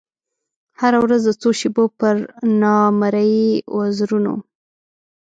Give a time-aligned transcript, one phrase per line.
[0.79, 2.15] هره ورځ د څو شېبو پر
[2.61, 4.33] نامریي وزرونو